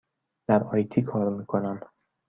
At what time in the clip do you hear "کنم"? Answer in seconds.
1.45-1.79